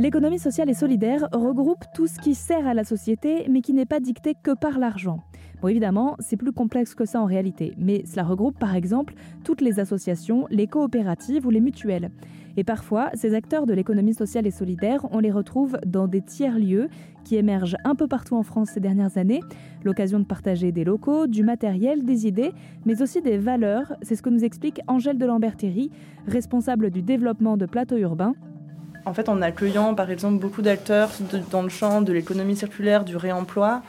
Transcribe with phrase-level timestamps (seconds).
[0.00, 3.86] L'économie sociale et solidaire regroupe tout ce qui sert à la société mais qui n'est
[3.86, 5.22] pas dicté que par l'argent.
[5.62, 9.60] Bon évidemment, c'est plus complexe que ça en réalité, mais cela regroupe par exemple toutes
[9.60, 12.10] les associations, les coopératives ou les mutuelles.
[12.56, 16.88] Et parfois, ces acteurs de l'économie sociale et solidaire, on les retrouve dans des tiers-lieux
[17.22, 19.40] qui émergent un peu partout en France ces dernières années,
[19.84, 22.52] l'occasion de partager des locaux, du matériel, des idées,
[22.84, 23.94] mais aussi des valeurs.
[24.02, 25.92] C'est ce que nous explique Angèle de Lambertéry,
[26.26, 28.34] responsable du développement de plateaux urbains
[29.06, 31.10] en fait, en accueillant par exemple beaucoup d'acteurs
[31.50, 33.82] dans le champ de l'économie circulaire, du réemploi,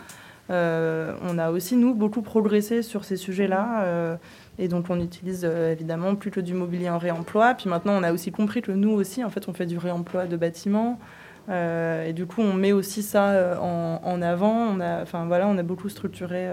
[0.52, 3.84] euh, on a aussi, nous, beaucoup progressé sur ces sujets-là.
[3.84, 4.16] Euh,
[4.60, 7.54] et donc, on utilise euh, évidemment plutôt du mobilier en réemploi.
[7.56, 10.26] Puis maintenant, on a aussi compris que nous aussi, en fait, on fait du réemploi
[10.26, 11.00] de bâtiments.
[11.50, 14.80] et du coup, on met aussi ça en, avant.
[15.02, 16.48] Enfin, voilà, on a beaucoup structuré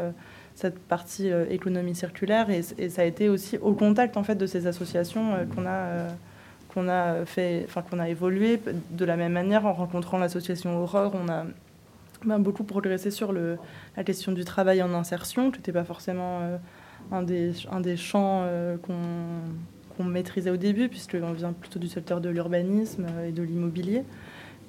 [0.54, 2.50] cette partie économie circulaire.
[2.50, 6.08] Et, ça a été aussi au contact en fait, de ces associations qu'on a
[6.72, 11.12] qu'on a fait, enfin qu'on a évolué de la même manière en rencontrant l'association Aurore.
[11.14, 11.44] On a
[12.24, 16.56] ben, beaucoup progressé sur la question du travail en insertion, qui n'était pas forcément euh,
[17.10, 22.20] un, des, un des champs euh, qu'on maîtrisait au début, puisqu'on vient plutôt du secteur
[22.20, 24.04] de l'urbanisme euh, et de l'immobilier.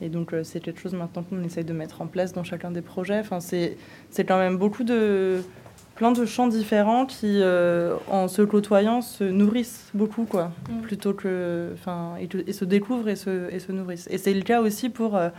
[0.02, 2.82] Et donc, c'est quelque chose maintenant qu'on essaye de mettre en place dans chacun des
[2.82, 3.20] projets.
[3.20, 3.78] Enfin, c'est
[4.26, 5.44] quand même beaucoup de,
[5.96, 10.82] plein de champs différents qui, euh, en se côtoyant, se nourrissent beaucoup, quoi, mm.
[10.82, 14.08] plutôt que, enfin, et, se découvrent et se, et se nourrissent.
[14.10, 15.30] Et c'est le cas aussi pour euh,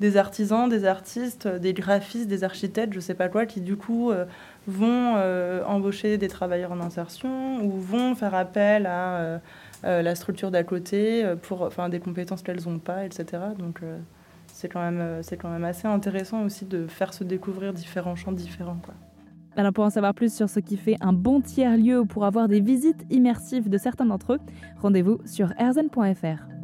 [0.00, 4.10] des artisans, des artistes, des graphistes, des architectes, je sais pas quoi, qui du coup
[4.10, 4.24] euh,
[4.66, 5.16] vont
[5.66, 9.40] embaucher des travailleurs en insertion ou vont faire appel à
[9.82, 13.42] la structure d'à côté pour, enfin, des compétences qu'elles n'ont pas, etc.
[13.58, 13.80] Donc
[14.46, 18.32] c'est quand même, c'est quand même assez intéressant aussi de faire se découvrir différents champs
[18.32, 18.94] différents, quoi.
[19.56, 22.48] Alors pour en savoir plus sur ce qui fait un bon tiers-lieu ou pour avoir
[22.48, 24.38] des visites immersives de certains d'entre eux,
[24.80, 26.59] rendez-vous sur erzen.fr.